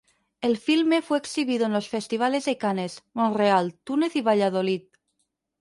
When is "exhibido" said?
1.19-1.67